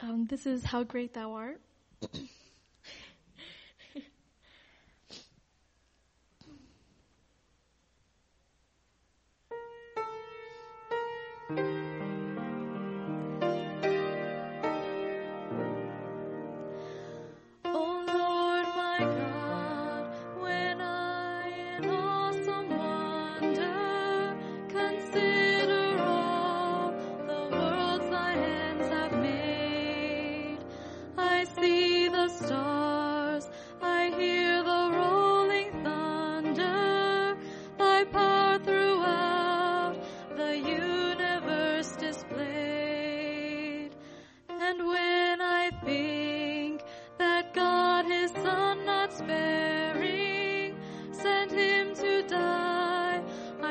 Um, 0.00 0.26
this 0.26 0.46
is 0.46 0.64
How 0.64 0.84
Great 0.84 1.14
Thou 1.14 1.32
Art. 1.32 1.60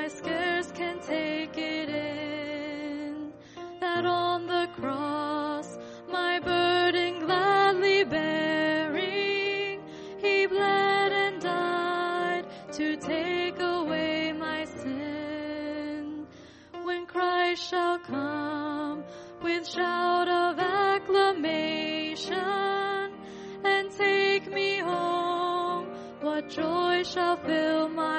I 0.08 0.10
scarce 0.10 0.72
can 0.72 1.00
take 1.02 1.58
it 1.58 1.90
in 1.90 3.34
that 3.82 4.06
on 4.06 4.48
the 4.48 4.70
cross 4.80 5.78
my 6.10 6.40
burden 6.40 7.26
gladly 7.26 8.06
bearing, 8.06 9.82
he 10.20 10.46
bled 10.46 11.12
and 11.12 11.42
died 11.42 12.46
to 12.72 12.96
take 12.96 13.60
away 13.60 14.32
my 14.32 14.64
sin 14.64 16.26
when 16.84 17.06
Christ 17.06 17.70
shall 17.70 18.00
come 18.00 19.04
with 19.44 19.68
shout 19.68 20.30
of 20.30 20.58
acclamation 20.58 22.34
and 23.66 23.92
take 23.92 24.50
me 24.50 24.78
home. 24.78 25.90
What 26.22 26.48
joy 26.50 27.04
shall 27.04 27.36
fill 27.36 27.90
my 27.90 28.17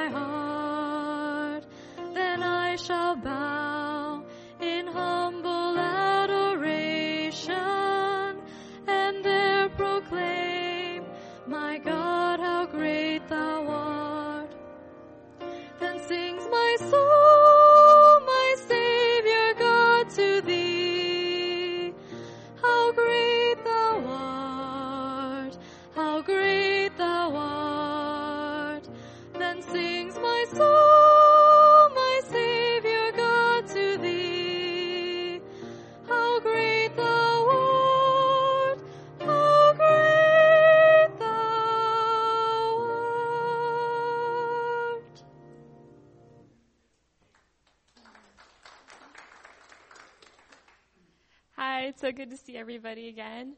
Hi, 51.71 51.81
it's 51.83 52.01
so 52.01 52.13
good 52.13 52.31
to 52.31 52.37
see 52.39 52.57
everybody 52.57 53.09
again. 53.09 53.53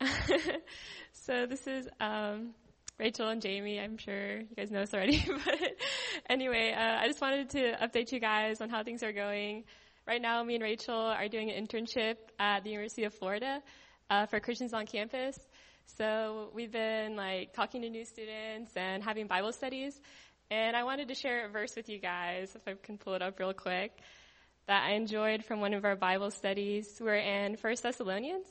so 1.12 1.44
this 1.46 1.66
is 1.66 1.88
um, 1.98 2.54
Rachel 3.00 3.28
and 3.30 3.42
Jamie. 3.42 3.80
I'm 3.80 3.98
sure 3.98 4.38
you 4.38 4.56
guys 4.56 4.70
know 4.70 4.78
this 4.78 4.94
already, 4.94 5.26
but 5.44 5.58
anyway, 6.30 6.72
uh, 6.72 7.02
I 7.02 7.08
just 7.08 7.20
wanted 7.20 7.50
to 7.50 7.72
update 7.82 8.12
you 8.12 8.20
guys 8.20 8.60
on 8.60 8.70
how 8.70 8.84
things 8.84 9.02
are 9.02 9.10
going. 9.10 9.64
Right 10.06 10.22
now, 10.22 10.40
me 10.44 10.54
and 10.54 10.62
Rachel 10.62 10.94
are 10.94 11.26
doing 11.26 11.50
an 11.50 11.66
internship 11.66 12.14
at 12.38 12.62
the 12.62 12.70
University 12.70 13.02
of 13.02 13.12
Florida 13.12 13.60
uh, 14.08 14.26
for 14.26 14.38
Christians 14.38 14.72
on 14.72 14.86
campus. 14.86 15.36
So 15.98 16.50
we've 16.54 16.70
been 16.70 17.16
like 17.16 17.52
talking 17.54 17.82
to 17.82 17.90
new 17.90 18.04
students 18.04 18.70
and 18.76 19.02
having 19.02 19.26
Bible 19.26 19.50
studies. 19.50 20.00
And 20.52 20.76
I 20.76 20.84
wanted 20.84 21.08
to 21.08 21.14
share 21.16 21.46
a 21.46 21.48
verse 21.48 21.74
with 21.74 21.88
you 21.88 21.98
guys, 21.98 22.54
if 22.54 22.68
I 22.68 22.74
can 22.80 22.98
pull 22.98 23.14
it 23.14 23.22
up 23.22 23.40
real 23.40 23.52
quick, 23.52 24.00
that 24.66 24.82
I 24.82 24.94
enjoyed 24.94 25.44
from 25.44 25.60
one 25.60 25.74
of 25.74 25.84
our 25.84 25.94
Bible 25.94 26.30
studies. 26.30 26.98
We're 27.00 27.14
in 27.14 27.56
First 27.56 27.84
Thessalonians, 27.84 28.46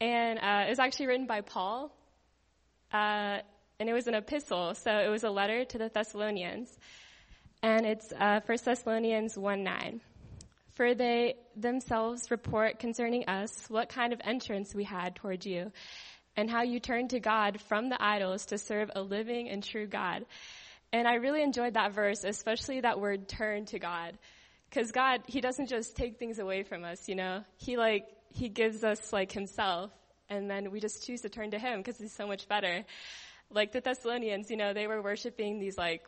and 0.00 0.38
uh, 0.38 0.64
it 0.66 0.70
was 0.70 0.80
actually 0.80 1.06
written 1.06 1.26
by 1.26 1.42
Paul, 1.42 1.92
uh, 2.92 3.38
and 3.78 3.88
it 3.88 3.92
was 3.92 4.08
an 4.08 4.14
epistle, 4.14 4.74
so 4.74 4.90
it 4.90 5.08
was 5.08 5.22
a 5.22 5.30
letter 5.30 5.64
to 5.64 5.78
the 5.78 5.88
Thessalonians, 5.88 6.76
and 7.62 7.86
it's 7.86 8.12
uh, 8.12 8.40
1 8.44 8.58
Thessalonians 8.64 9.38
1 9.38 9.62
9. 9.62 10.00
For 10.74 10.94
they 10.94 11.34
themselves 11.56 12.30
report 12.30 12.78
concerning 12.78 13.28
us 13.28 13.66
what 13.68 13.88
kind 13.88 14.12
of 14.12 14.20
entrance 14.24 14.74
we 14.74 14.84
had 14.84 15.14
toward 15.14 15.44
you, 15.44 15.70
and 16.36 16.50
how 16.50 16.62
you 16.62 16.80
turned 16.80 17.10
to 17.10 17.20
God 17.20 17.60
from 17.68 17.90
the 17.90 18.02
idols 18.02 18.46
to 18.46 18.58
serve 18.58 18.90
a 18.94 19.02
living 19.02 19.48
and 19.48 19.62
true 19.62 19.86
God. 19.86 20.24
And 20.92 21.06
I 21.06 21.14
really 21.14 21.42
enjoyed 21.42 21.74
that 21.74 21.92
verse, 21.92 22.24
especially 22.24 22.80
that 22.80 23.00
word 23.00 23.28
turn 23.28 23.66
to 23.66 23.78
God. 23.78 24.18
Cause 24.70 24.92
God, 24.92 25.22
He 25.26 25.40
doesn't 25.40 25.68
just 25.68 25.96
take 25.96 26.18
things 26.18 26.38
away 26.38 26.62
from 26.62 26.84
us, 26.84 27.08
you 27.08 27.14
know? 27.14 27.44
He 27.56 27.76
like, 27.76 28.06
He 28.30 28.48
gives 28.48 28.84
us 28.84 29.12
like 29.12 29.32
Himself, 29.32 29.90
and 30.28 30.50
then 30.50 30.70
we 30.70 30.80
just 30.80 31.06
choose 31.06 31.22
to 31.22 31.28
turn 31.28 31.50
to 31.52 31.58
Him 31.58 31.80
because 31.80 31.98
He's 31.98 32.12
so 32.12 32.26
much 32.26 32.48
better. 32.48 32.84
Like 33.50 33.72
the 33.72 33.80
Thessalonians, 33.80 34.50
you 34.50 34.56
know, 34.56 34.74
they 34.74 34.86
were 34.86 35.00
worshiping 35.00 35.58
these 35.58 35.78
like 35.78 36.04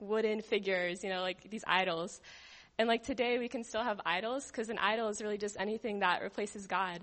wooden 0.00 0.42
figures, 0.42 1.02
you 1.02 1.10
know, 1.10 1.22
like 1.22 1.50
these 1.50 1.64
idols. 1.66 2.20
And 2.78 2.88
like 2.88 3.04
today 3.04 3.38
we 3.38 3.48
can 3.48 3.64
still 3.64 3.82
have 3.82 4.00
idols 4.04 4.48
because 4.48 4.68
an 4.68 4.78
idol 4.78 5.08
is 5.08 5.22
really 5.22 5.38
just 5.38 5.56
anything 5.58 6.00
that 6.00 6.22
replaces 6.22 6.66
God. 6.66 7.00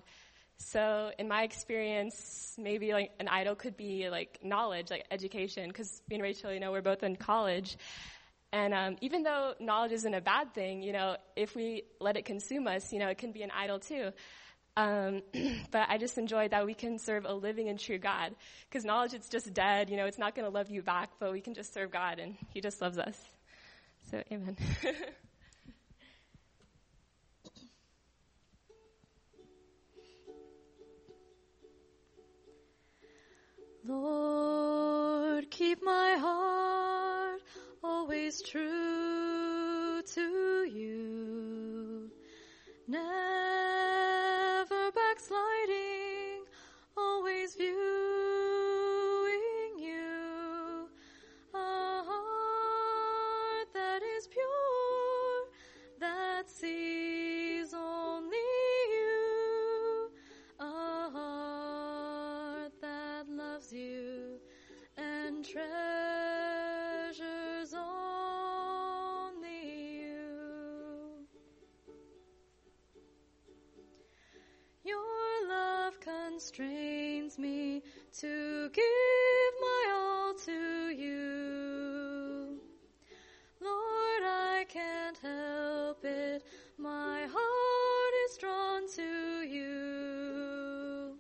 So 0.58 1.12
in 1.18 1.28
my 1.28 1.44
experience, 1.44 2.54
maybe 2.58 2.94
like 2.94 3.12
an 3.20 3.28
idol 3.28 3.56
could 3.56 3.76
be 3.76 4.10
like 4.10 4.40
knowledge, 4.44 4.92
like 4.92 5.06
education, 5.10 5.68
because 5.68 6.02
me 6.10 6.18
and 6.18 6.24
Rachel, 6.24 6.54
you 6.54 6.60
know, 6.60 6.72
we're 6.72 6.82
both 6.82 7.04
in 7.04 7.16
college. 7.16 7.78
And 8.54 8.74
um, 8.74 8.98
even 9.02 9.24
though 9.24 9.54
knowledge 9.60 9.94
isn't 9.94 10.14
a 10.14 10.22
bad 10.22 10.54
thing, 10.54 10.84
you 10.84 10.92
know, 10.92 11.16
if 11.36 11.56
we 11.56 11.84
let 12.00 12.18
it 12.18 12.26
consume 12.26 12.68
us, 12.68 12.92
you 12.92 13.00
know, 13.00 13.08
it 13.08 13.18
can 13.18 13.32
be 13.32 13.44
an 13.44 13.52
idol 13.52 13.80
too. 13.80 14.12
Um, 14.76 15.22
but 15.72 15.90
I 15.90 15.98
just 15.98 16.18
enjoy 16.18 16.50
that 16.50 16.66
we 16.66 16.74
can 16.74 17.00
serve 17.00 17.26
a 17.26 17.34
living 17.34 17.70
and 17.70 17.80
true 17.80 17.98
God. 17.98 18.36
Because 18.70 18.84
knowledge, 18.84 19.14
it's 19.14 19.30
just 19.30 19.54
dead, 19.54 19.90
you 19.90 19.98
know, 19.98 20.06
it's 20.06 20.18
not 20.18 20.36
going 20.36 20.46
to 20.46 20.52
love 20.52 20.70
you 20.70 20.82
back, 20.82 21.12
but 21.20 21.32
we 21.32 21.40
can 21.42 21.54
just 21.54 21.74
serve 21.74 21.92
God 21.92 22.20
and 22.20 22.36
He 22.54 22.60
just 22.62 22.82
loves 22.82 22.98
us. 22.98 23.18
So, 24.10 24.22
amen. 24.32 24.58
Never 42.92 44.92
backsliding, 44.92 46.44
always 46.98 47.56
viewing 47.56 47.72
you. 49.80 50.90
A 51.54 52.04
heart 52.04 53.68
that 53.74 54.02
is 54.18 54.28
pure, 54.28 55.48
that 56.02 56.50
sees 56.50 57.74
only 57.74 58.36
you. 58.90 60.12
A 60.60 61.10
heart 61.14 62.74
that 62.82 63.30
loves 63.30 63.72
you 63.72 64.38
and 64.98 65.46
treasures 65.46 65.91
give 78.74 79.54
my 79.60 79.84
all 79.94 80.34
to 80.34 80.90
you. 80.90 82.60
Lord, 83.60 84.24
I 84.24 84.66
can't 84.70 85.18
help 85.18 86.04
it. 86.06 86.44
My 86.78 87.28
heart 87.32 88.14
is 88.26 88.38
drawn 88.38 88.88
to 88.96 89.42
you. 89.48 91.18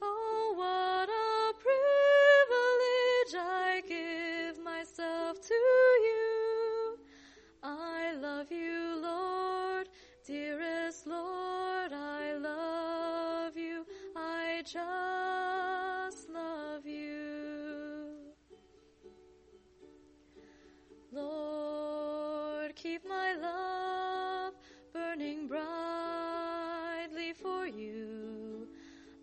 Oh, 0.00 0.54
what 0.56 1.08
a 1.08 1.52
privilege 1.66 3.34
I 3.38 3.82
give 3.86 4.58
myself 4.64 5.40
to 5.40 5.54
you. 5.54 6.98
I 7.62 8.14
love 8.14 8.50
you, 8.50 8.98
Lord, 9.02 9.88
dearest 10.26 11.06
Lord, 11.06 11.92
I 11.92 12.34
love 12.38 13.56
you. 13.56 13.84
I 14.14 14.62
just 14.64 14.95
keep 22.86 23.02
my 23.08 23.34
love 23.34 24.54
burning 24.92 25.48
brightly 25.48 27.32
for 27.32 27.66
you. 27.66 28.68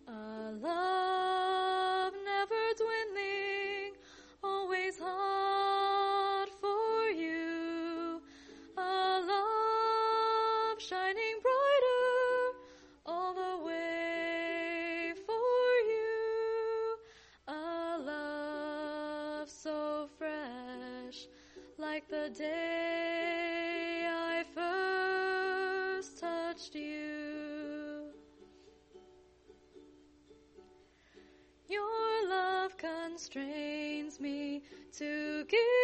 A 0.06 0.52
love 0.60 2.12
never 2.32 2.64
dwindling, 2.80 3.92
always 4.42 4.98
hot 4.98 6.48
for 6.60 7.08
you. 7.08 8.20
A 8.76 9.20
love 9.32 10.78
shining 10.78 11.36
brighter 11.46 12.44
all 13.06 13.32
the 13.32 13.64
way 13.64 15.14
for 15.26 15.68
you. 15.92 16.98
A 17.48 17.98
love 18.12 19.48
so 19.48 20.08
fresh, 20.18 21.28
like 21.78 22.06
the 22.08 22.28
day 22.36 22.63
touched 26.54 26.74
you. 26.76 28.12
Your 31.68 32.28
love 32.28 32.76
constrains 32.76 34.20
me 34.20 34.62
to 34.98 35.44
give 35.48 35.83